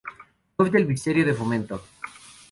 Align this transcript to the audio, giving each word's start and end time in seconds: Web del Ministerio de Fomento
Web 0.57 0.71
del 0.71 0.87
Ministerio 0.87 1.23
de 1.23 1.35
Fomento 1.35 1.79